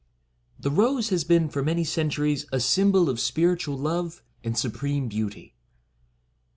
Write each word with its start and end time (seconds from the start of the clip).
The 0.59 0.71
Rose 0.71 1.09
has 1.09 1.23
been 1.23 1.47
for 1.47 1.61
many 1.61 1.83
centuries 1.83 2.47
a 2.51 2.59
sym 2.59 2.91
bol 2.91 3.07
of 3.07 3.19
spiritual 3.19 3.77
love 3.77 4.23
and 4.43 4.57
supreme 4.57 5.07
beauty. 5.07 5.53